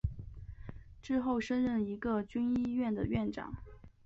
[0.99, 3.57] 之后升任一个军医院的院长。